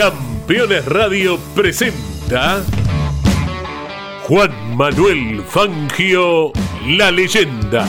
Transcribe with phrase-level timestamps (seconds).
[0.00, 2.62] Campeones Radio presenta
[4.26, 6.52] Juan Manuel Fangio,
[6.86, 7.86] la leyenda.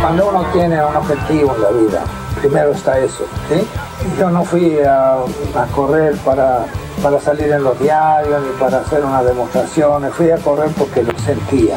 [0.00, 2.04] Cuando uno tiene un objetivo en la vida,
[2.40, 3.28] primero está eso.
[4.18, 6.66] Yo no fui a, a correr para,
[7.00, 11.16] para salir en los diarios ni para hacer una demostración, fui a correr porque lo
[11.16, 11.76] sentía.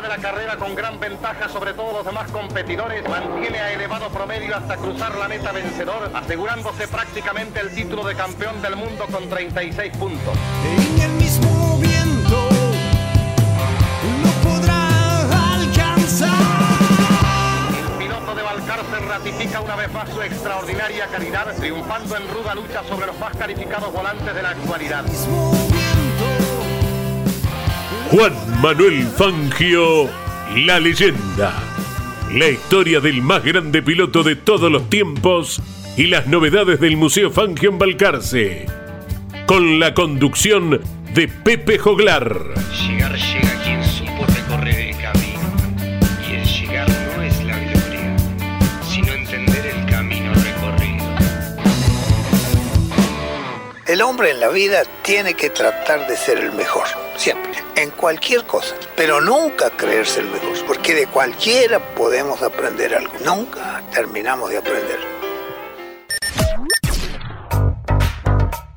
[0.00, 4.56] De la carrera con gran ventaja sobre todos los demás competidores, mantiene a elevado promedio
[4.56, 9.96] hasta cruzar la meta vencedor, asegurándose prácticamente el título de campeón del mundo con 36
[9.96, 10.36] puntos.
[10.64, 12.48] En el mismo viento
[14.22, 16.28] no podrá alcanzar.
[17.78, 22.82] El piloto de Balcarce ratifica una vez más su extraordinaria calidad, triunfando en ruda lucha
[22.88, 25.04] sobre los más calificados volantes de la actualidad.
[28.10, 30.08] Juan Manuel Fangio,
[30.56, 31.52] la leyenda.
[32.32, 35.60] La historia del más grande piloto de todos los tiempos
[35.96, 38.66] y las novedades del Museo Fangio en Balcarce.
[39.46, 40.80] Con la conducción
[41.14, 42.54] de Pepe Joglar.
[53.94, 56.82] El hombre en la vida tiene que tratar de ser el mejor,
[57.14, 63.12] siempre, en cualquier cosa, pero nunca creerse el mejor, porque de cualquiera podemos aprender algo,
[63.24, 64.98] nunca terminamos de aprender.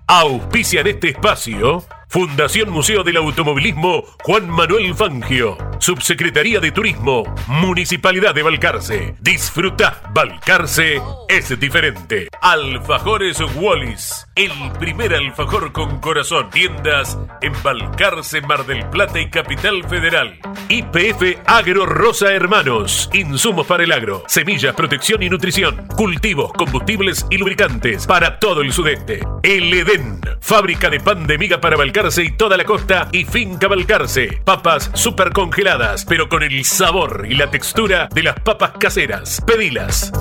[0.06, 8.44] Auspician este espacio Fundación Museo del Automovilismo Juan Manuel Fangio, Subsecretaría de Turismo, Municipalidad de
[8.44, 9.16] Balcarce.
[9.20, 12.30] Disfruta, Balcarce es diferente.
[12.42, 16.50] Alfajores Wallis, el primer alfajor con corazón.
[16.50, 20.40] Tiendas en Balcarce, Mar del Plata y Capital Federal.
[20.70, 27.38] IPF Agro Rosa Hermanos, insumos para el agro, semillas, protección y nutrición, cultivos, combustibles y
[27.38, 29.20] lubricantes para todo el sudeste.
[29.44, 33.68] El Edén, fábrica de pan de miga para Balcarce y toda la costa y finca
[33.68, 34.40] Balcarce.
[34.46, 39.42] Papas super congeladas, pero con el sabor y la textura de las papas caseras.
[39.48, 40.12] Pedilas.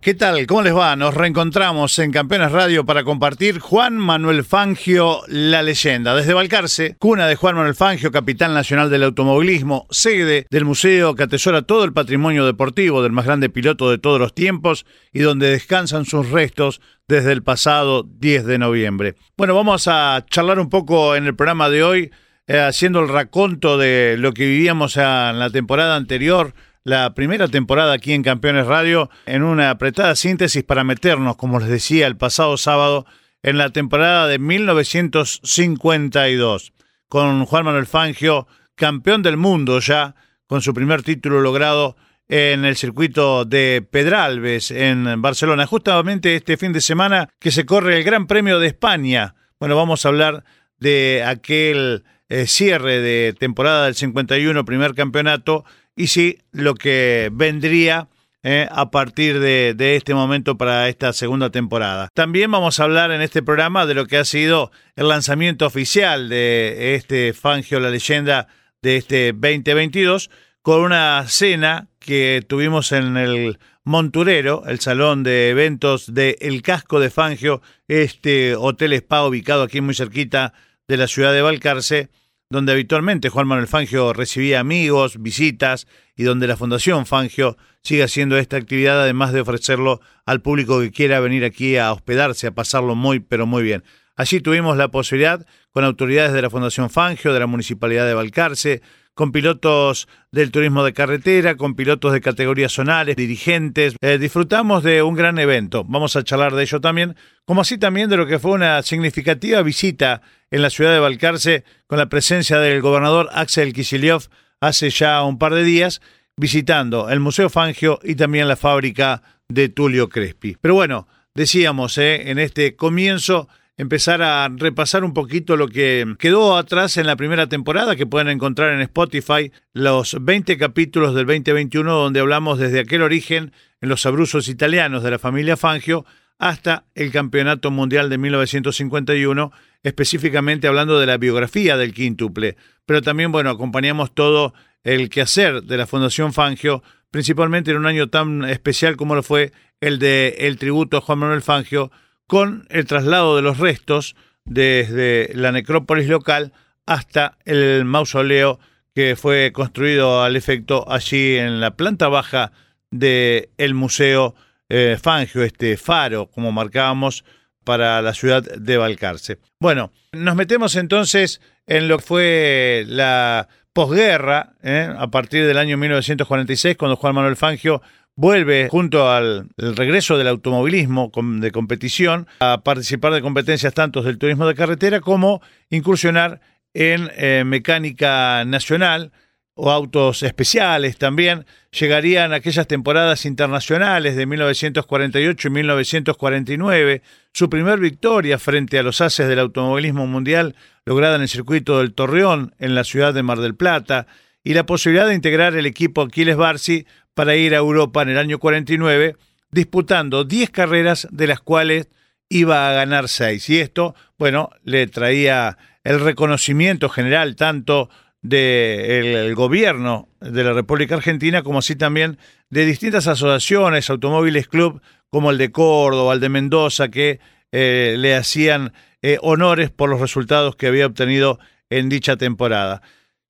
[0.00, 0.46] ¿Qué tal?
[0.46, 0.96] ¿Cómo les va?
[0.96, 6.14] Nos reencontramos en Campeones Radio para compartir Juan Manuel Fangio, la leyenda.
[6.14, 11.24] Desde Balcarce, cuna de Juan Manuel Fangio, capitán nacional del automovilismo, sede del museo que
[11.24, 15.50] atesora todo el patrimonio deportivo del más grande piloto de todos los tiempos y donde
[15.50, 19.16] descansan sus restos desde el pasado 10 de noviembre.
[19.36, 22.10] Bueno, vamos a charlar un poco en el programa de hoy,
[22.46, 27.92] eh, haciendo el raconto de lo que vivíamos en la temporada anterior la primera temporada
[27.92, 32.56] aquí en Campeones Radio en una apretada síntesis para meternos, como les decía el pasado
[32.56, 33.04] sábado,
[33.42, 36.72] en la temporada de 1952,
[37.08, 40.14] con Juan Manuel Fangio, campeón del mundo ya,
[40.46, 41.96] con su primer título logrado
[42.28, 45.66] en el circuito de Pedralbes en Barcelona.
[45.66, 49.34] Justamente este fin de semana que se corre el Gran Premio de España.
[49.58, 50.44] Bueno, vamos a hablar
[50.78, 55.64] de aquel eh, cierre de temporada del 51, primer campeonato,
[56.00, 58.08] y sí lo que vendría
[58.42, 62.08] eh, a partir de, de, este momento para esta segunda temporada.
[62.14, 66.30] También vamos a hablar en este programa de lo que ha sido el lanzamiento oficial
[66.30, 68.48] de este Fangio, la leyenda
[68.80, 70.30] de este 2022,
[70.62, 76.98] con una cena que tuvimos en el Monturero, el salón de eventos de El Casco
[76.98, 80.54] de Fangio, este hotel spa ubicado aquí muy cerquita
[80.88, 82.08] de la ciudad de Balcarce,
[82.50, 85.86] donde habitualmente Juan Manuel Fangio recibía amigos, visitas
[86.16, 90.90] y donde la Fundación Fangio sigue haciendo esta actividad además de ofrecerlo al público que
[90.90, 93.84] quiera venir aquí a hospedarse, a pasarlo muy pero muy bien.
[94.16, 98.82] Allí tuvimos la posibilidad con autoridades de la Fundación Fangio, de la Municipalidad de Balcarce,
[99.20, 103.94] con pilotos del turismo de carretera, con pilotos de categorías zonales, dirigentes.
[104.00, 105.84] Eh, disfrutamos de un gran evento.
[105.84, 109.60] Vamos a charlar de ello también, como así también de lo que fue una significativa
[109.60, 114.28] visita en la ciudad de Balcarce con la presencia del gobernador Axel Kicillof
[114.58, 116.00] hace ya un par de días,
[116.34, 119.20] visitando el Museo Fangio y también la fábrica
[119.50, 120.56] de Tulio Crespi.
[120.62, 123.50] Pero bueno, decíamos eh, en este comienzo
[123.80, 128.28] empezar a repasar un poquito lo que quedó atrás en la primera temporada, que pueden
[128.28, 134.04] encontrar en Spotify los 20 capítulos del 2021, donde hablamos desde aquel origen en los
[134.04, 136.04] abruzos italianos de la familia Fangio
[136.38, 139.50] hasta el Campeonato Mundial de 1951,
[139.82, 142.58] específicamente hablando de la biografía del quíntuple.
[142.84, 144.52] Pero también, bueno, acompañamos todo
[144.84, 149.52] el quehacer de la Fundación Fangio, principalmente en un año tan especial como lo fue
[149.80, 151.90] el de el tributo a Juan Manuel Fangio,
[152.30, 156.52] con el traslado de los restos desde la necrópolis local
[156.86, 158.60] hasta el mausoleo
[158.94, 162.52] que fue construido al efecto allí en la planta baja
[162.88, 164.36] del el Museo
[164.68, 167.24] eh, Fangio, este faro, como marcábamos,
[167.64, 169.38] para la ciudad de Balcarce.
[169.58, 174.88] Bueno, nos metemos entonces en lo que fue la posguerra, ¿eh?
[174.96, 177.82] a partir del año 1946, cuando Juan Manuel Fangio
[178.20, 184.46] vuelve junto al regreso del automovilismo de competición a participar de competencias tanto del turismo
[184.46, 185.40] de carretera como
[185.70, 186.42] incursionar
[186.74, 189.10] en eh, mecánica nacional
[189.54, 191.46] o autos especiales también.
[191.72, 197.02] Llegarían aquellas temporadas internacionales de 1948 y 1949,
[197.32, 201.94] su primer victoria frente a los haces del automovilismo mundial lograda en el circuito del
[201.94, 204.06] Torreón en la ciudad de Mar del Plata
[204.42, 206.86] y la posibilidad de integrar el equipo Aquiles Barsi
[207.20, 209.14] para ir a Europa en el año 49,
[209.50, 211.90] disputando 10 carreras de las cuales
[212.30, 213.46] iba a ganar 6.
[213.50, 217.90] Y esto, bueno, le traía el reconocimiento general tanto
[218.22, 222.16] del gobierno de la República Argentina como así también
[222.48, 224.80] de distintas asociaciones, automóviles club
[225.10, 227.20] como el de Córdoba, el de Mendoza, que
[227.52, 228.72] eh, le hacían
[229.02, 231.38] eh, honores por los resultados que había obtenido
[231.68, 232.80] en dicha temporada.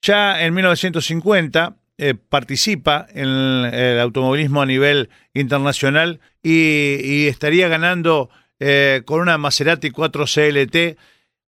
[0.00, 9.02] Ya en 1950 eh, participa en el automovilismo a nivel internacional y, estaría ganando eh,
[9.04, 10.96] con una Maserati 4 CLT.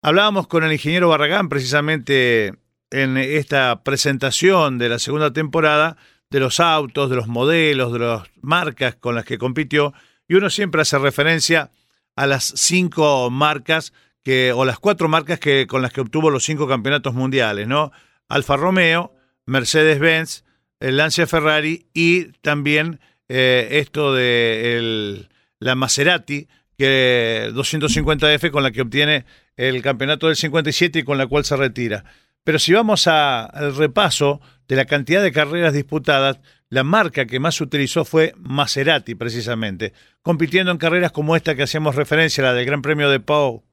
[0.02, 2.54] Hablábamos con el ingeniero Barragán precisamente
[2.90, 5.96] en esta presentación de la segunda temporada
[6.30, 9.94] de los autos, de los modelos, de las marcas con las que compitió
[10.28, 11.72] y uno siempre hace referencia
[12.18, 16.44] a las cinco marcas que o las cuatro marcas que con las que obtuvo los
[16.44, 17.94] cinco campeonatos mundiales, ¿no?
[18.28, 19.14] Alfa Romeo,
[19.52, 20.44] Mercedes-Benz,
[20.80, 25.28] el Lancia Ferrari y también eh, esto de
[25.60, 29.26] la Maserati, que 250F con la que obtiene
[29.58, 32.06] el campeonato del 57 y con la cual se retira.
[32.44, 36.40] Pero si vamos al repaso de la cantidad de carreras disputadas,
[36.70, 41.96] la marca que más utilizó fue Maserati, precisamente, compitiendo en carreras como esta que hacíamos
[41.96, 43.66] referencia, la del Gran Premio de Pau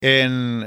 [0.00, 0.66] en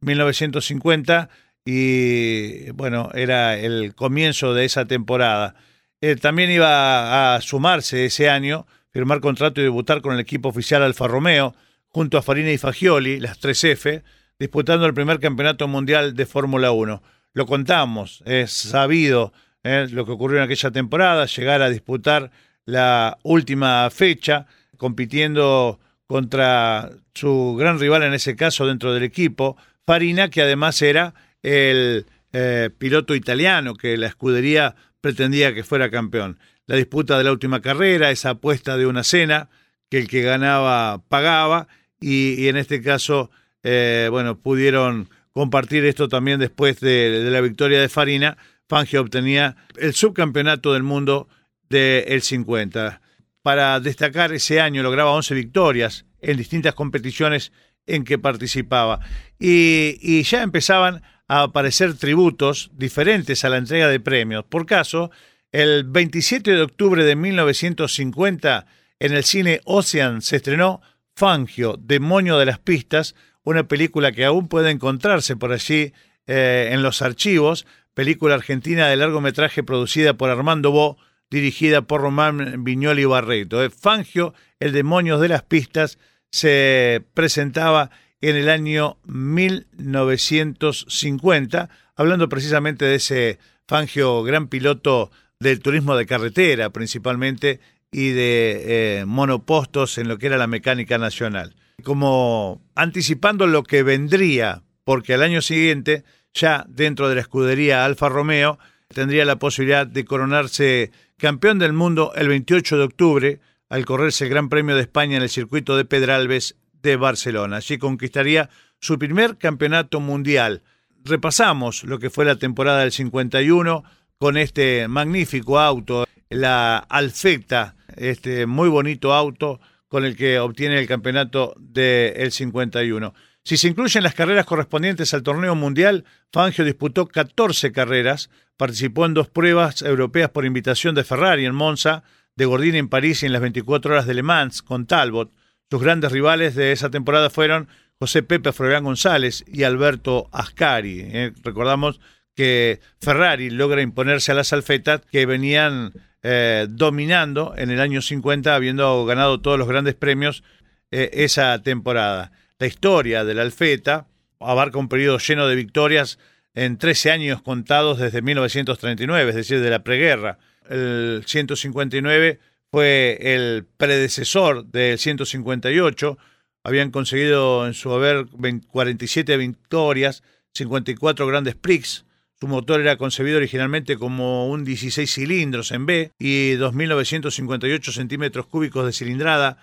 [0.00, 5.54] 1950, eh, y bueno, era el comienzo de esa temporada.
[6.00, 10.82] Eh, también iba a sumarse ese año, firmar contrato y debutar con el equipo oficial
[10.82, 11.54] Alfa Romeo,
[11.88, 14.02] junto a Farina y Fagioli, las 3F,
[14.38, 17.02] disputando el primer campeonato mundial de Fórmula 1.
[17.34, 19.32] Lo contamos, es sabido
[19.62, 22.30] eh, lo que ocurrió en aquella temporada, llegar a disputar
[22.64, 29.56] la última fecha, compitiendo contra su gran rival en ese caso dentro del equipo,
[29.86, 36.38] Farina, que además era el eh, piloto italiano que la escudería pretendía que fuera campeón.
[36.66, 39.50] La disputa de la última carrera, esa apuesta de una cena,
[39.90, 41.68] que el que ganaba pagaba,
[42.00, 43.30] y, en este caso,
[43.62, 48.36] eh, bueno, pudieron compartir esto también después de, la victoria de Farina.
[48.68, 51.28] Fangio obtenía el subcampeonato del mundo
[51.68, 53.00] del 50.
[53.42, 57.52] Para destacar ese año lograba 11 victorias en distintas competiciones
[57.86, 59.00] en que participaba.
[59.38, 61.02] Y, y ya empezaban
[61.32, 64.44] a aparecer tributos diferentes a la entrega de premios.
[64.44, 65.10] Por caso,
[65.50, 68.66] el 27 de octubre de 1950
[69.00, 70.82] en el cine Ocean se estrenó
[71.16, 75.94] Fangio, Demonio de las Pistas, una película que aún puede encontrarse por allí
[76.26, 80.98] eh, en los archivos, película argentina de largometraje producida por Armando Bo,
[81.30, 83.64] dirigida por Román Viñoli Barreto.
[83.64, 85.98] Eh, Fangio, el Demonio de las Pistas,
[86.30, 87.90] se presentaba
[88.22, 96.70] en el año 1950, hablando precisamente de ese Fangio gran piloto del turismo de carretera
[96.70, 97.60] principalmente
[97.90, 101.54] y de eh, monopostos en lo que era la mecánica nacional.
[101.82, 108.08] Como anticipando lo que vendría, porque al año siguiente, ya dentro de la escudería Alfa
[108.08, 114.24] Romeo, tendría la posibilidad de coronarse campeón del mundo el 28 de octubre al correrse
[114.24, 117.56] el Gran Premio de España en el circuito de Pedralbes de Barcelona.
[117.56, 120.62] Allí conquistaría su primer campeonato mundial.
[121.04, 123.84] Repasamos lo que fue la temporada del 51
[124.18, 130.86] con este magnífico auto, la Alfetta, este muy bonito auto con el que obtiene el
[130.86, 133.12] campeonato del 51.
[133.44, 139.14] Si se incluyen las carreras correspondientes al torneo mundial, Fangio disputó 14 carreras, participó en
[139.14, 142.04] dos pruebas europeas por invitación de Ferrari en Monza,
[142.36, 145.32] de Gordini en París y en las 24 horas de Le Mans con Talbot.
[145.70, 151.00] Sus grandes rivales de esa temporada fueron José Pepe Florian González y Alberto Ascari.
[151.00, 152.00] Eh, recordamos
[152.34, 155.92] que Ferrari logra imponerse a las alfetas que venían
[156.22, 160.42] eh, dominando en el año 50, habiendo ganado todos los grandes premios
[160.90, 162.32] eh, esa temporada.
[162.58, 164.06] La historia de la Alfeta
[164.38, 166.18] abarca un periodo lleno de victorias
[166.54, 170.38] en 13 años contados desde 1939, es decir, de la preguerra.
[170.68, 172.38] El 159
[172.72, 176.18] fue el predecesor del 158.
[176.64, 178.26] Habían conseguido en su haber
[178.68, 180.22] 47 victorias,
[180.54, 182.04] 54 grandes prix,
[182.42, 188.84] su motor era concebido originalmente como un 16 cilindros en B y 2.958 centímetros cúbicos
[188.84, 189.58] de cilindrada,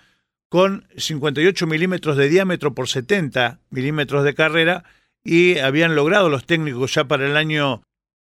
[0.48, 4.84] con 58 milímetros de diámetro por 70 milímetros de carrera
[5.22, 7.82] y habían logrado los técnicos ya para el año,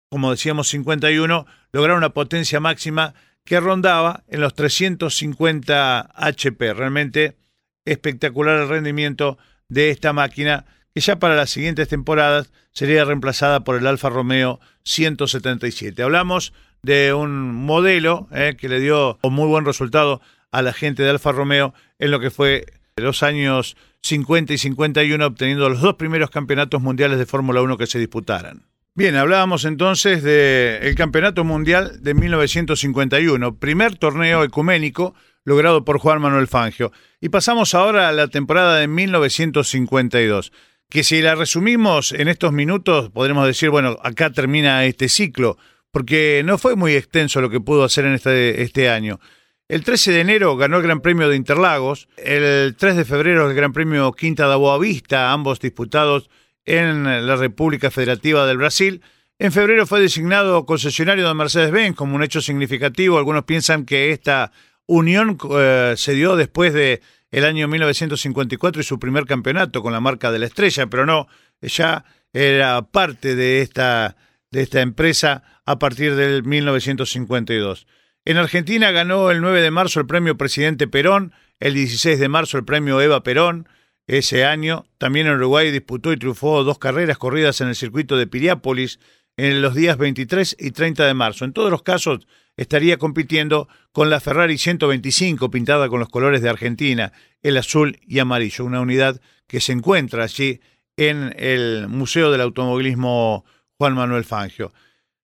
[0.10, 3.14] como decíamos, 51, lograr una potencia máxima
[3.48, 6.74] que rondaba en los 350 HP.
[6.74, 7.38] Realmente
[7.86, 9.38] espectacular el rendimiento
[9.70, 14.60] de esta máquina que ya para las siguientes temporadas sería reemplazada por el Alfa Romeo
[14.84, 16.04] 177.
[16.04, 21.04] Hablamos de un modelo eh, que le dio un muy buen resultado a la gente
[21.04, 22.66] de Alfa Romeo en lo que fue
[22.98, 27.88] los años 50 y 51, obteniendo los dos primeros campeonatos mundiales de Fórmula 1 que
[27.88, 28.67] se disputaran.
[28.98, 35.14] Bien, hablábamos entonces del Campeonato Mundial de 1951, primer torneo ecuménico
[35.46, 36.92] logrado por Juan Manuel Fangio.
[37.22, 40.52] Y pasamos ahora a la temporada de 1952
[40.90, 45.60] que si la resumimos en estos minutos, podremos decir, bueno, acá termina este ciclo,
[45.92, 49.20] porque no fue muy extenso lo que pudo hacer en este, este año.
[49.68, 53.56] El 13 de enero ganó el Gran Premio de Interlagos, el 3 de febrero el
[53.56, 56.32] Gran Premio Quinta da Boa Vista, ambos disputados
[56.68, 59.02] en la República Federativa del Brasil.
[59.40, 63.18] En febrero fue designado concesionario de Mercedes-Benz como un hecho significativo.
[63.18, 64.52] Algunos piensan que esta
[64.86, 70.00] unión eh, se dio después de el año 1954 y su primer campeonato con la
[70.00, 71.28] marca de la estrella, pero no,
[71.62, 74.16] ya era parte de esta,
[74.52, 77.88] de esta empresa a partir del 1952.
[78.26, 82.58] En Argentina ganó el 9 de marzo el premio Presidente Perón, el 16 de marzo
[82.58, 83.70] el premio Eva Perón.
[84.08, 88.26] Ese año también en Uruguay disputó y triunfó dos carreras corridas en el circuito de
[88.26, 89.00] Piriápolis
[89.36, 91.44] en los días 23 y 30 de marzo.
[91.44, 96.50] En todos los casos estaría compitiendo con la Ferrari 125 pintada con los colores de
[96.50, 97.12] Argentina,
[97.44, 100.62] el azul y amarillo, una unidad que se encuentra allí
[100.96, 103.46] en el Museo del Automovilismo
[103.78, 104.74] Juan Manuel Fangio.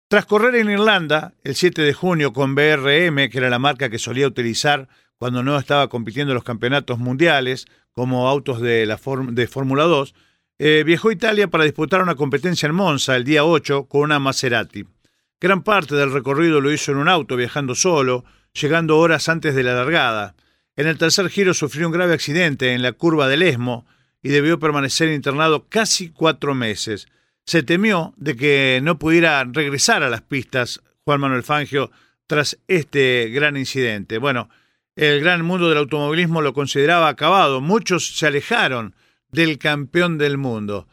[0.08, 3.98] Tras correr en Irlanda el 7 de junio con BRM, que era la marca que
[3.98, 7.66] solía utilizar cuando no estaba compitiendo en los campeonatos mundiales
[7.96, 9.00] como autos de, la
[9.30, 10.14] de Fórmula 2,
[10.58, 14.18] eh, viajó a Italia para disputar una competencia en Monza el día 8 con una
[14.18, 14.84] Maserati.
[15.40, 19.62] Gran parte del recorrido lo hizo en un auto, viajando solo, llegando horas antes de
[19.62, 20.34] la largada.
[20.76, 23.86] En el tercer giro sufrió un grave accidente en la curva del Esmo
[24.22, 27.08] y debió permanecer internado casi cuatro meses.
[27.46, 31.90] Se temió de que no pudiera regresar a las pistas Juan Manuel Fangio
[32.26, 34.18] tras este gran incidente.
[34.18, 34.50] Bueno,
[34.96, 37.60] el gran mundo del automovilismo lo consideraba acabado.
[37.60, 38.94] Muchos se alejaron
[39.30, 40.88] del campeón del mundo.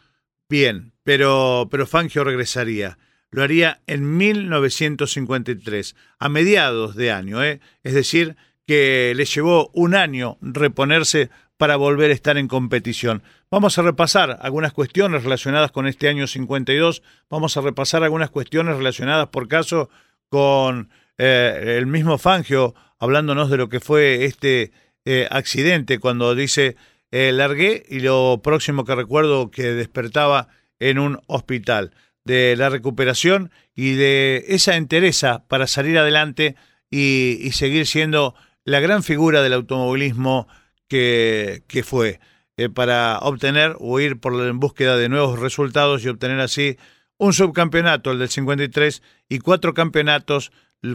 [0.47, 2.97] Bien, pero, pero Fangio regresaría
[3.33, 7.59] lo haría en 1953, a mediados de año, ¿eh?
[7.81, 13.23] es decir, que le llevó un año reponerse para volver a estar en competición.
[13.49, 18.77] Vamos a repasar algunas cuestiones relacionadas con este año 52, vamos a repasar algunas cuestiones
[18.77, 19.89] relacionadas, por caso,
[20.29, 24.71] con eh, el mismo Fangio, hablándonos de lo que fue este
[25.05, 26.77] eh, accidente, cuando dice,
[27.11, 30.47] largué y lo próximo que recuerdo que despertaba
[30.79, 31.91] en un hospital.
[32.25, 36.55] De la recuperación y de esa entereza para salir adelante
[36.89, 38.33] y, seguir siendo
[38.63, 40.47] la gran figura del automovilismo
[40.87, 42.21] que, que fue,
[42.55, 46.77] eh, para obtener o ir por en búsqueda de nuevos resultados y obtener así
[47.17, 50.51] un subcampeonato, el del 53, y cuatro campeonatos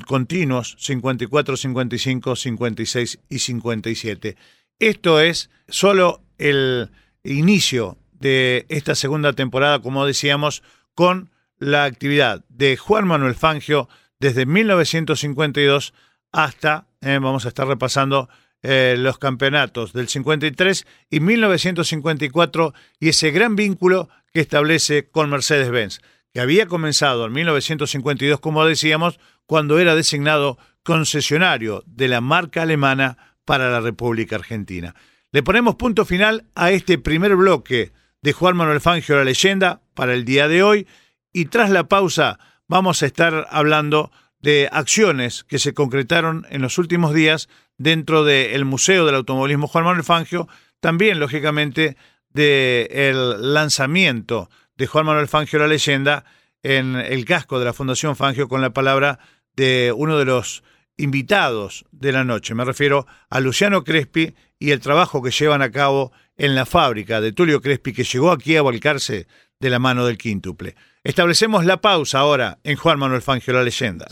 [0.07, 4.37] continuos, 54, 55, 56 y 57.
[4.79, 6.91] Esto es solo el
[7.25, 10.63] inicio de esta segunda temporada, como decíamos,
[10.95, 13.89] con la actividad de Juan Manuel Fangio
[14.21, 15.95] desde 1952
[16.33, 18.29] hasta, eh, vamos a estar repasando
[18.63, 26.01] eh, los campeonatos del 53 y 1954 y ese gran vínculo que establece con Mercedes-Benz,
[26.33, 33.17] que había comenzado en 1952, como decíamos, cuando era designado concesionario de la marca alemana
[33.47, 34.95] para la República Argentina.
[35.33, 40.13] Le ponemos punto final a este primer bloque de Juan Manuel Fangio, la leyenda, para
[40.13, 40.87] el día de hoy.
[41.33, 46.77] Y tras la pausa vamos a estar hablando de acciones que se concretaron en los
[46.77, 50.47] últimos días dentro del Museo del Automovilismo Juan Manuel Fangio,
[50.79, 51.97] también, lógicamente,
[52.35, 56.27] del lanzamiento de Juan Manuel Fangio, la leyenda,
[56.63, 59.19] en el casco de la Fundación Fangio con la palabra
[59.59, 60.63] de uno de los
[60.97, 62.55] invitados de la noche.
[62.55, 67.21] Me refiero a Luciano Crespi y el trabajo que llevan a cabo en la fábrica
[67.21, 69.27] de Tulio Crespi que llegó aquí a volcarse
[69.59, 70.77] de la mano del quíntuple.
[71.03, 74.07] Establecemos la pausa ahora en Juan Manuel Fangio la leyenda.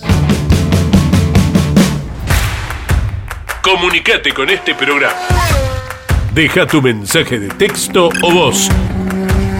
[3.62, 5.14] Comunicate con este programa.
[6.34, 8.68] Deja tu mensaje de texto o voz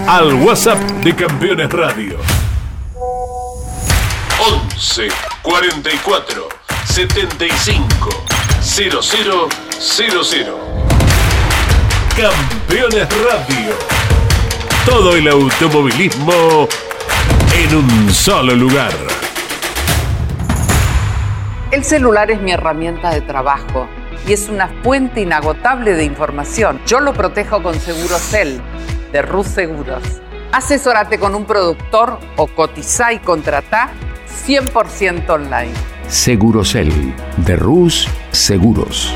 [0.08, 2.18] al WhatsApp de Campeones Radio.
[4.74, 6.48] 11 44
[6.86, 8.24] 75
[8.60, 9.46] 0000.
[12.16, 13.74] Campeones Radio.
[14.84, 16.66] Todo el automovilismo
[17.54, 18.90] en un solo lugar.
[21.70, 23.86] El celular es mi herramienta de trabajo
[24.26, 26.80] y es una fuente inagotable de información.
[26.88, 28.60] Yo lo protejo con Segurocel
[29.12, 30.02] de Rus Seguros.
[30.50, 33.92] Asesórate con un productor o cotiza y contrata
[34.46, 35.72] 100% online.
[36.08, 36.92] Segurocel
[37.36, 39.12] de Rus Seguros.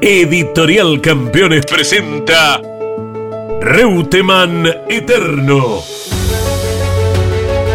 [0.00, 2.60] Editorial Campeones presenta
[3.60, 5.95] Reutemann Eterno.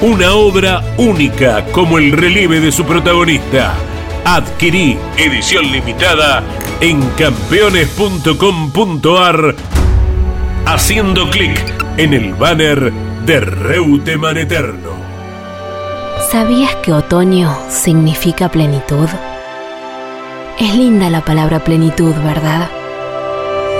[0.00, 3.74] una obra única como el relieve de su protagonista.
[4.24, 6.44] Adquirí edición limitada
[6.80, 9.54] en campeones.com.ar
[10.66, 11.58] haciendo clic
[11.96, 12.92] en el banner
[13.24, 14.90] de Reutemann Eterno.
[16.30, 19.08] ¿Sabías que otoño significa plenitud?
[20.58, 22.68] Es linda la palabra plenitud, ¿verdad?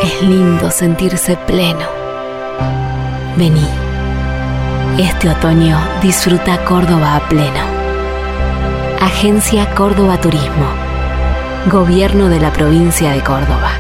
[0.03, 1.89] Es lindo sentirse pleno.
[3.37, 3.86] Vení.
[4.99, 7.61] Este otoño disfruta Córdoba a pleno.
[8.99, 10.71] Agencia Córdoba Turismo.
[11.71, 13.73] Gobierno de la provincia de Córdoba.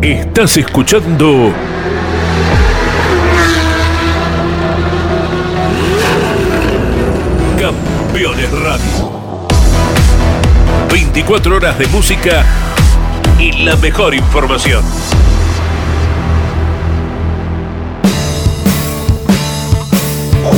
[0.00, 1.52] Estás escuchando
[7.58, 9.48] Campeones Radio.
[10.92, 12.44] 24 horas de música
[13.36, 14.84] y la mejor información.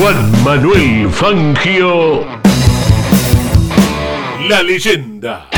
[0.00, 2.24] Juan Manuel Fangio.
[4.48, 5.48] La leyenda.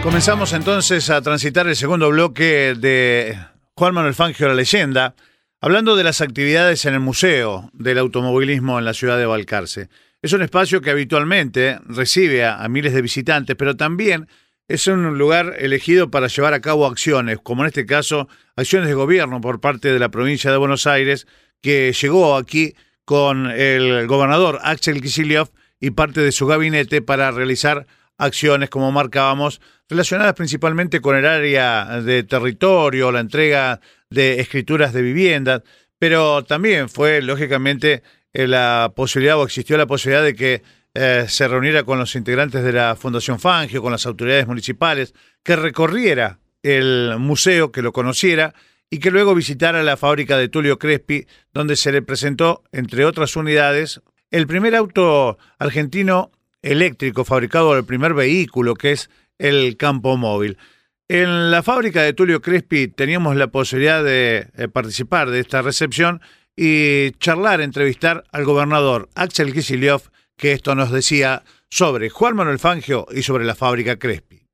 [0.00, 3.36] Comenzamos entonces a transitar el segundo bloque de
[3.74, 5.16] Juan Manuel Fangio, la leyenda,
[5.60, 9.88] hablando de las actividades en el Museo del Automovilismo en la ciudad de Balcarce.
[10.22, 14.28] Es un espacio que habitualmente recibe a, a miles de visitantes, pero también
[14.68, 18.94] es un lugar elegido para llevar a cabo acciones, como en este caso acciones de
[18.94, 21.26] gobierno por parte de la provincia de Buenos Aires,
[21.60, 22.74] que llegó aquí
[23.04, 25.50] con el gobernador Axel Kicillof
[25.80, 32.00] y parte de su gabinete para realizar acciones, como marcábamos, relacionadas principalmente con el área
[32.00, 35.62] de territorio, la entrega de escrituras de viviendas,
[35.98, 40.62] pero también fue, lógicamente, eh, la posibilidad o existió la posibilidad de que
[40.94, 45.56] eh, se reuniera con los integrantes de la Fundación Fangio, con las autoridades municipales, que
[45.56, 48.54] recorriera el museo, que lo conociera
[48.88, 53.34] y que luego visitara la fábrica de Tulio Crespi, donde se le presentó, entre otras
[53.34, 56.30] unidades, el primer auto argentino
[56.62, 60.58] eléctrico fabricado el primer vehículo, que es el campo móvil.
[61.08, 66.22] En la fábrica de Tulio Crespi teníamos la posibilidad de eh, participar de esta recepción
[66.56, 73.06] y charlar, entrevistar al gobernador Axel Kicillof, que esto nos decía sobre Juan Manuel Fangio
[73.10, 74.46] y sobre la fábrica Crespi.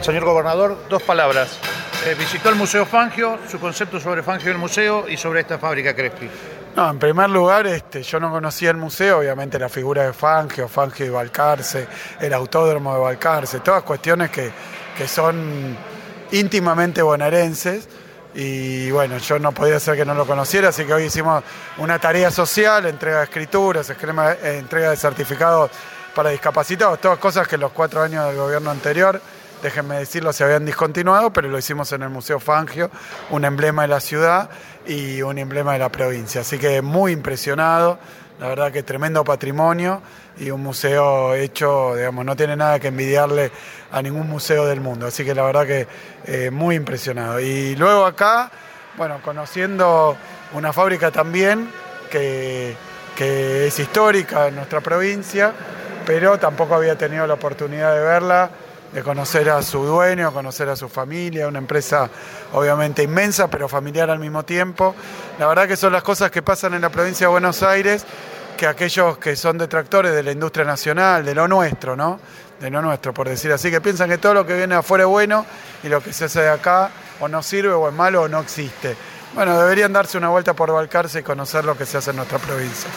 [0.00, 1.58] Señor gobernador, dos palabras.
[2.06, 5.58] Eh, visitó el Museo Fangio, su concepto sobre Fangio y el museo y sobre esta
[5.58, 6.28] fábrica Crespi.
[6.76, 10.68] No, en primer lugar, este, yo no conocía el museo, obviamente la figura de Fangio,
[10.68, 11.88] Fangio y Balcarce,
[12.20, 14.52] el autódromo de Balcarce, todas cuestiones que,
[14.96, 15.76] que son
[16.30, 17.88] íntimamente bonaerenses
[18.40, 21.42] y bueno, yo no podía ser que no lo conociera, así que hoy hicimos
[21.78, 25.72] una tarea social, entrega de escrituras, eh, entrega de certificados
[26.14, 29.20] para discapacitados, todas cosas que los cuatro años del gobierno anterior,
[29.60, 32.92] déjenme decirlo, se habían discontinuado, pero lo hicimos en el Museo Fangio,
[33.30, 34.48] un emblema de la ciudad
[34.86, 36.42] y un emblema de la provincia.
[36.42, 37.98] Así que muy impresionado,
[38.38, 40.00] la verdad que tremendo patrimonio
[40.38, 43.50] y un museo hecho, digamos, no tiene nada que envidiarle
[43.90, 45.06] a ningún museo del mundo.
[45.06, 45.88] Así que la verdad que
[46.24, 47.40] eh, muy impresionado.
[47.40, 48.50] Y luego acá,
[48.96, 50.16] bueno, conociendo
[50.52, 51.68] una fábrica también
[52.10, 52.76] que,
[53.16, 55.52] que es histórica en nuestra provincia,
[56.06, 58.50] pero tampoco había tenido la oportunidad de verla,
[58.92, 62.08] de conocer a su dueño, conocer a su familia, una empresa
[62.52, 64.94] obviamente inmensa, pero familiar al mismo tiempo.
[65.38, 68.04] La verdad que son las cosas que pasan en la provincia de Buenos Aires,
[68.56, 72.18] que aquellos que son detractores de la industria nacional, de lo nuestro, ¿no?
[72.58, 75.04] De lo nuestro, por decir así, que piensan que todo lo que viene de afuera
[75.04, 75.46] es bueno
[75.82, 78.40] y lo que se hace de acá o no sirve o es malo o no
[78.40, 78.96] existe.
[79.34, 82.38] Bueno, deberían darse una vuelta por Balcarce y conocer lo que se hace en nuestra
[82.38, 82.90] provincia.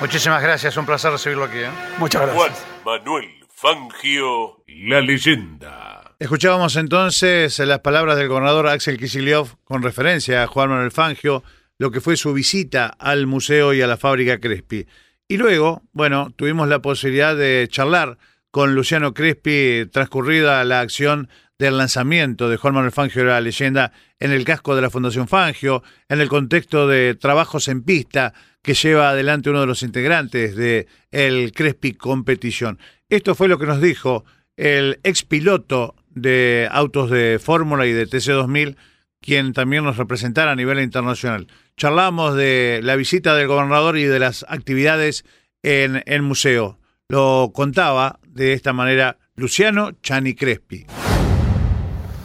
[0.00, 1.58] Muchísimas gracias, un placer recibirlo aquí.
[1.58, 1.70] ¿eh?
[1.98, 2.66] Muchas Juan gracias.
[2.84, 6.16] Manuel Fangio, la leyenda.
[6.18, 11.44] Escuchábamos entonces las palabras del gobernador Axel Kicillof con referencia a Juan Manuel Fangio,
[11.76, 14.86] lo que fue su visita al museo y a la fábrica Crespi.
[15.28, 18.16] Y luego, bueno, tuvimos la posibilidad de charlar
[18.50, 24.32] con Luciano Crespi transcurrida la acción del lanzamiento de Juan Manuel Fangio la leyenda en
[24.32, 29.10] el casco de la Fundación Fangio, en el contexto de trabajos en pista que lleva
[29.10, 32.78] adelante uno de los integrantes de el Crespi Competición.
[33.10, 34.24] Esto fue lo que nos dijo
[34.56, 38.76] el expiloto de autos de Fórmula y de TC2000,
[39.20, 41.48] quien también nos representara a nivel internacional.
[41.76, 45.24] Charlamos de la visita del gobernador y de las actividades
[45.64, 46.78] en el museo.
[47.08, 50.86] Lo contaba de esta manera Luciano Chani Crespi.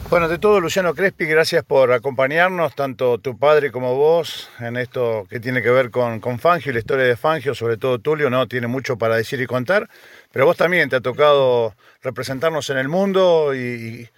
[0.08, 5.26] Bueno, de todo, Luciano Crespi, gracias por acompañarnos, tanto tu padre como vos, en esto
[5.28, 8.30] que tiene que ver con, con Fangio y la historia de Fangio, sobre todo Tulio,
[8.30, 8.46] ¿no?
[8.46, 9.88] Tiene mucho para decir y contar,
[10.30, 14.08] pero vos también te ha tocado representarnos en el mundo y,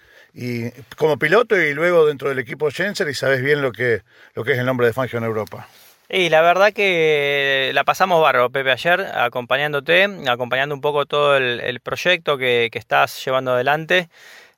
[0.99, 4.03] como piloto y luego dentro del equipo Jenser y sabes bien lo que,
[4.35, 5.67] lo que es el nombre de Fangio en Europa.
[6.11, 11.81] Y la verdad que la pasamos bárbaro, Pepe, ayer, acompañándote, acompañando un poco todo el,
[11.81, 14.09] proyecto que estás llevando adelante.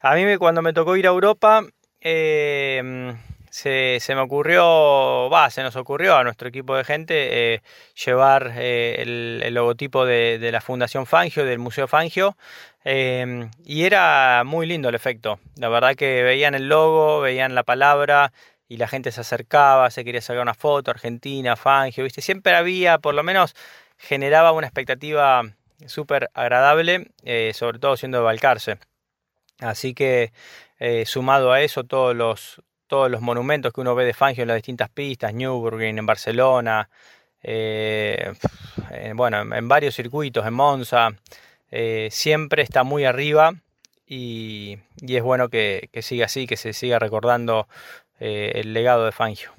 [0.00, 1.62] A mí cuando me tocó ir a Europa,
[2.00, 3.14] eh,
[3.50, 7.62] se, me ocurrió, va, se nos ocurrió a nuestro equipo de gente eh,
[8.02, 12.36] llevar eh, el, logotipo de, la Fundación Fangio, del Museo Fangio,
[12.84, 15.38] eh, y era muy lindo el efecto.
[15.56, 18.32] La verdad que veían el logo, veían la palabra
[18.68, 22.22] y la gente se acercaba, se quería sacar una foto, Argentina, Fangio, ¿viste?
[22.22, 23.54] Siempre había, por lo menos,
[23.98, 25.42] generaba una expectativa
[25.86, 27.10] súper agradable,
[27.52, 28.78] sobre todo siendo de Balcarce.
[29.60, 30.32] Así que,
[30.78, 34.48] eh, sumado a eso, todos los, todos los monumentos que uno ve de Fangio en
[34.48, 36.88] las distintas pistas, Nürburgring, en Barcelona,
[37.42, 38.32] eh,
[38.90, 41.10] en- bueno, en, varios circuitos, en Monza,
[41.70, 43.52] eh, siempre está muy arriba
[44.06, 47.68] y, y es bueno que, que siga así, que se siga recordando
[48.18, 49.50] el legado de Fangio.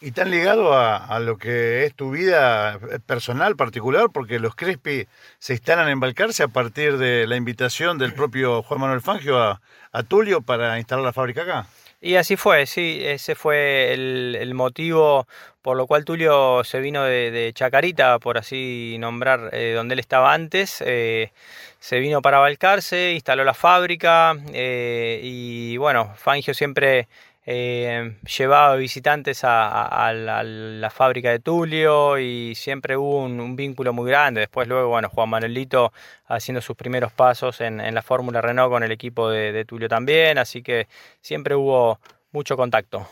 [0.00, 5.08] Y tan ligado a, lo que es tu vida personal particular, porque los Crespi
[5.40, 9.60] se instalan en Balcarce a partir de la invitación del propio Juan Manuel Fangio a,
[10.06, 11.66] Tulio para instalar la fábrica acá.
[12.00, 15.26] Y así fue, sí, ese fue el, motivo
[15.62, 20.32] por lo cual Tulio se vino de, Chacarita, por así nombrar, eh, donde él estaba
[20.32, 20.80] antes.
[20.86, 21.32] eh,
[21.80, 27.08] se vino para Balcarce, instaló la fábrica eh, y bueno, Fangio siempre
[27.50, 34.40] eh, llevaba visitantes a, la, fábrica de Tulio y siempre hubo un, vínculo muy grande.
[34.40, 35.90] Después luego, bueno, Juan Manuelito
[36.26, 40.36] haciendo sus primeros pasos en, en la Fórmula Renault con el equipo de, Tulio también,
[40.36, 40.88] así que
[41.22, 41.98] siempre hubo
[42.32, 43.08] mucho contacto.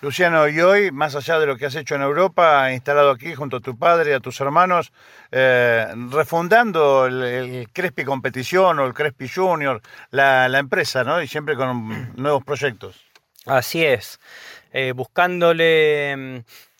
[0.00, 3.56] Luciano, y hoy, más allá de lo que has hecho en Europa, instalado aquí junto
[3.56, 4.92] a tu padre y a tus hermanos,
[5.32, 11.20] eh, refundando el, el Crespi Competición o el Crespi Junior, la, la empresa, ¿no?
[11.20, 13.11] Y siempre con nuevos proyectos.
[13.46, 14.20] Así es,
[14.72, 16.14] eh, buscándole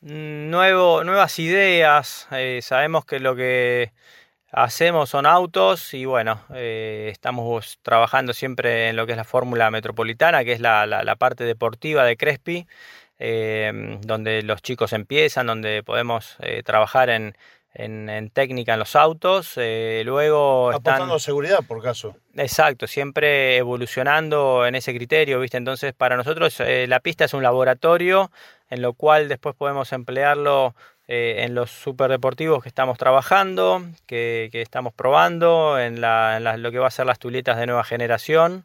[0.02, 2.28] mm, nuevo, nuevas ideas.
[2.32, 3.92] eh, sabemos que lo que
[4.52, 9.70] hacemos son autos y bueno, eh, estamos trabajando siempre en lo que es la fórmula
[9.72, 12.66] metropolitana, que es la, la- parte deportiva de Crespi,
[13.18, 17.36] donde los chicos empiezan, donde podemos trabajar en,
[17.74, 19.54] en- en técnica en los autos.
[19.56, 20.92] eh, luego están...
[20.94, 22.16] Apostando a seguridad, por caso.
[22.36, 25.56] Exacto, siempre evolucionando en ese criterio, ¿viste?
[25.56, 28.30] Entonces, para nosotros eh, la pista es un laboratorio
[28.70, 30.74] en lo cual después podemos emplearlo
[31.08, 36.56] eh, en los superdeportivos que estamos trabajando, que, que estamos probando, en, la- en la-
[36.56, 38.64] lo que va a ser las tuletas de nueva generación.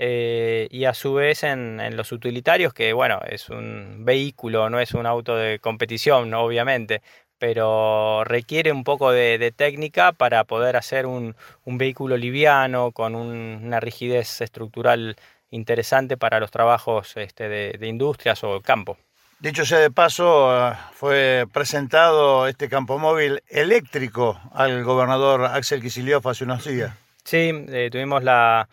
[0.00, 4.78] eh, y a su vez en, en, los utilitarios, que bueno, es un vehículo, no
[4.78, 7.02] es un auto de competición, obviamente,
[7.38, 14.40] pero requiere un poco de, técnica para poder hacer un, vehículo liviano con una rigidez
[14.40, 15.16] estructural
[15.50, 18.98] interesante para los trabajos este, de, industrias o campo.
[19.40, 26.44] Dicho sea de paso, fue presentado este campo móvil eléctrico al gobernador Axel Kicillof hace
[26.44, 26.92] unos días.
[27.22, 28.68] Sí, eh, tuvimos la,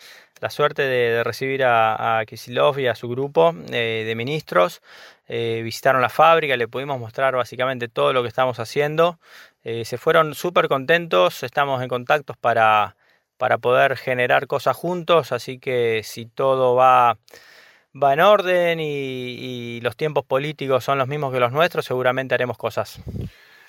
[0.50, 4.82] suerte de, recibir a, a y a su grupo eh, de ministros
[5.28, 9.20] eh, visitaron la fábrica, le pudimos mostrar básicamente todo lo que estamos haciendo.
[9.64, 12.96] Eh, se fueron súper contentos, estamos en contactos para,
[13.38, 17.18] para poder generar cosas juntos, así que si todo va,
[18.02, 22.58] va en orden y, los tiempos políticos son los mismos que los nuestros, seguramente haremos
[22.58, 23.00] cosas.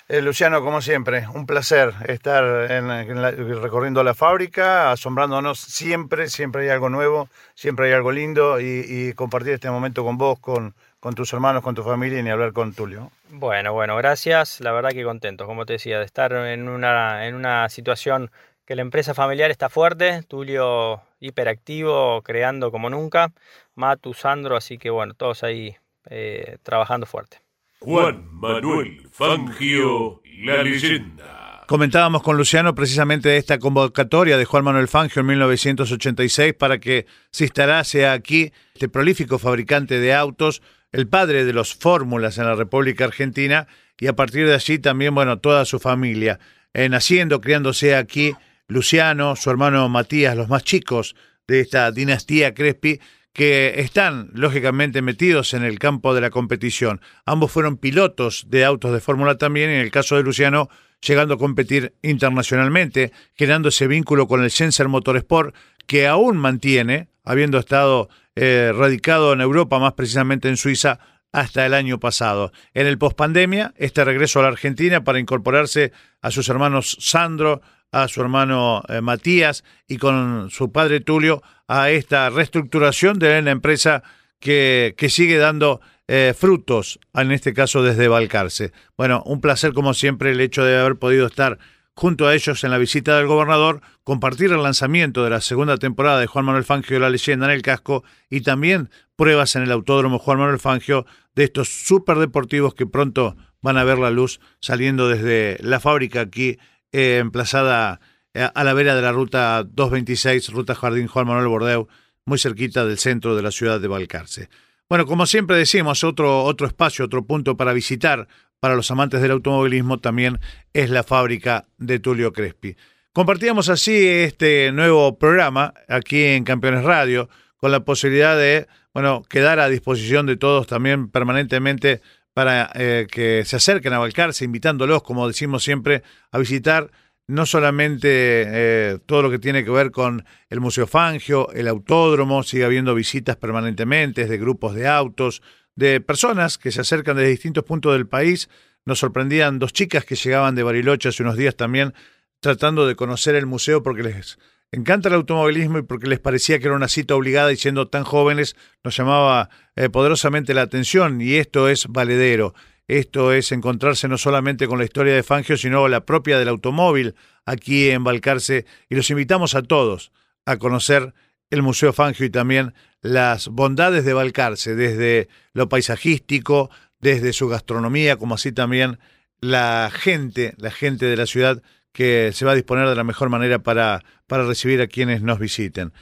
[0.09, 6.89] Eh, Luciano, como siempre, un placer estar recorriendo la fábrica, asombrándonos siempre, siempre hay algo
[6.89, 11.61] nuevo, siempre hay algo lindo y, compartir este momento con vos, con, con tus hermanos,
[11.61, 13.11] con tu familia y ni hablar con Tulio.
[13.31, 14.61] Bueno, bueno, gracias.
[14.61, 18.31] La verdad que contento, como te decía, de estar en una, en una situación
[18.65, 23.33] que la empresa familiar está fuerte, Tulio hiperactivo, creando como nunca,
[23.75, 25.75] Matu, Sandro, así que bueno, todos ahí
[26.09, 27.39] eh, trabajando fuerte.
[27.79, 31.63] Juan Manuel Fangio, la leyenda.
[31.67, 37.43] Comentábamos con Luciano precisamente esta convocatoria de Juan Manuel Fangio en 1986 para que se
[37.43, 40.61] instalase aquí este prolífico fabricante de autos
[40.91, 43.67] el padre de los fórmulas en la República Argentina
[43.99, 46.39] y a partir de allí también, bueno, toda su familia.
[46.73, 48.33] Eh, naciendo, criándose aquí,
[48.67, 51.15] Luciano, su hermano Matías, los más chicos
[51.47, 52.99] de esta dinastía Crespi,
[53.37, 57.01] que están lógicamente metidos en el campo de la competición.
[57.23, 60.71] Ambos fueron pilotos de autos de fórmula también, en el caso de Luciano,
[61.05, 65.53] llegando a competir internacionalmente, generando ese vínculo con el Sensor Motorsport,
[65.85, 70.99] que aún mantiene, habiendo estado eh, radicado en Europa, más precisamente en Suiza,
[71.31, 72.51] hasta el año pasado.
[72.73, 75.91] En el pospandemia, este regreso a la Argentina para incorporarse
[76.23, 81.89] a sus hermanos Sandro, a su hermano eh, Matías y con su padre Tulio a
[81.89, 84.03] esta reestructuración de la empresa
[84.39, 88.71] que, que sigue dando eh, frutos, en este caso desde Balcarce.
[88.95, 91.59] Bueno, un placer como siempre el hecho de haber podido estar
[91.97, 96.19] junto a ellos en la visita del gobernador, compartir el lanzamiento de la segunda temporada
[96.19, 100.19] de Juan Manuel Fangio La leyenda en el casco y también pruebas en el Autódromo
[100.19, 105.57] Juan Manuel Fangio de estos superdeportivos que pronto van a ver la luz saliendo desde
[105.59, 106.57] la fábrica aquí
[106.97, 107.99] eh, emplazada
[108.33, 111.87] eh, a la vera de la ruta 226, ruta Jardín Juan Manuel Bordeu,
[112.25, 114.49] muy cerquita del centro de la ciudad de Balcarce.
[114.89, 118.27] Bueno, como siempre decimos, otro, otro espacio, otro punto para visitar
[118.59, 120.39] para los amantes del automovilismo también
[120.73, 122.75] es la fábrica de Tulio Crespi.
[123.13, 129.59] Compartíamos así este nuevo programa aquí en Campeones Radio con la posibilidad de, bueno, quedar
[129.59, 132.01] a disposición de todos también permanentemente
[132.37, 136.91] para eh, que se acerquen a Balcarce, invitándolos, como decimos siempre, a visitar
[137.25, 142.43] no solamente eh, todo lo que tiene que ver con el Museo Fangio, el autódromo,
[142.43, 145.41] sigue habiendo visitas permanentemente de grupos de autos,
[145.75, 148.49] de personas que se acercan de distintos puntos del país.
[148.85, 151.95] Nos sorprendían dos chicas que llegaban de Bariloche hace unos días también
[152.39, 154.37] tratando de conocer el museo porque les
[154.71, 158.03] encanta el automovilismo y porque les parecía que era una cita obligada y siendo tan
[158.03, 162.53] jóvenes nos llamaba eh, poderosamente la atención y esto es valedero.
[162.87, 167.15] Esto es encontrarse no solamente con la historia de Fangio, sino la propia del automóvil
[167.45, 170.11] aquí en Balcarce y los invitamos a todos
[170.45, 171.13] a conocer
[171.49, 178.15] el Museo Fangio y también las bondades de Balcarce, desde lo paisajístico, desde su gastronomía,
[178.15, 178.99] como así también
[179.39, 181.61] la gente, la gente de la ciudad
[181.97, 185.39] que se va a disponer de la mejor manera para, para recibir a quienes nos
[185.39, 185.93] visiten.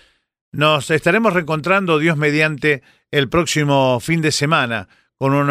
[0.52, 5.48] Nos estaremos reencontrando, Dios mediante, el próximo fin de semana con un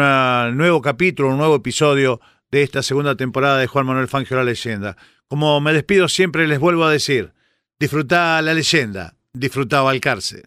[0.55, 4.95] nuevo capítulo, un nuevo episodio de esta segunda temporada de Juan Manuel Fangio La Leyenda.
[5.27, 7.33] Como me despido siempre les vuelvo a decir,
[7.79, 10.43] disfruta la leyenda, disfruta Balcarce.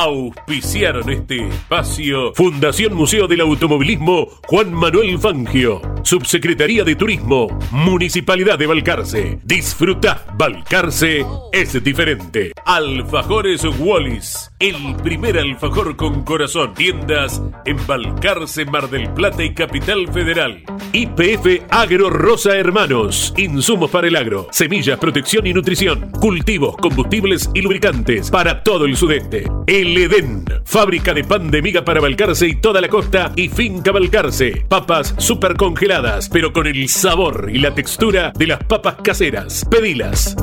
[0.00, 8.68] Auspiciaron este espacio Fundación Museo del Automovilismo Juan Manuel Fangio, Subsecretaría de Turismo, Municipalidad de
[8.68, 9.40] Balcarce.
[9.42, 12.52] Disfruta, Balcarce es diferente.
[12.64, 16.74] Alfajores Wallis, el primer alfajor con corazón.
[16.74, 20.62] Tiendas en Balcarce, Mar del Plata y Capital Federal.
[20.92, 27.62] IPF Agro Rosa Hermanos, insumos para el agro, semillas, protección y nutrición, cultivos, combustibles y
[27.62, 29.44] lubricantes para todo el sudeste.
[29.66, 33.92] El Edén, fábrica de pan de miga para Balcarce y toda la costa y finca
[33.92, 34.64] Balcarce.
[34.68, 39.64] Papas super congeladas, pero con el sabor y la textura de las papas caseras.
[39.70, 40.36] Pedilas.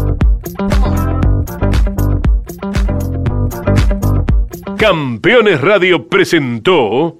[4.77, 7.15] Campeones Radio presentó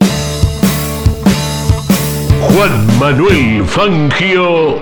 [2.42, 4.82] Juan Manuel Fangio,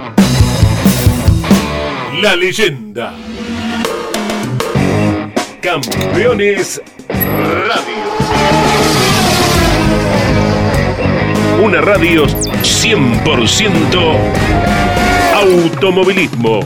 [2.22, 3.14] la leyenda.
[5.62, 8.04] Campeones Radio.
[11.64, 14.18] Una radio 100%
[15.36, 16.62] automovilismo.